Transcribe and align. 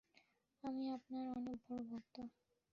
আমি 0.63 0.83
আপনার 0.95 1.25
অনেক 1.37 1.57
বড় 1.67 1.81
ভক্ত। 1.89 2.15